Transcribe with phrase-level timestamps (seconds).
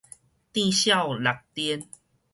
[0.03, 0.03] 佯
[0.81, 1.87] 痟搦顛